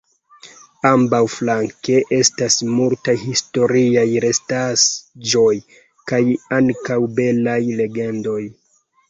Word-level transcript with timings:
Ambaǔflanke 0.91 1.95
estas 2.19 2.57
multaj 2.77 3.15
historiaj 3.29 4.07
restasĵoj 4.25 5.53
kaj 6.09 6.23
ankaǔ 6.59 6.99
belaj 7.21 7.61
legendoj. 7.85 8.41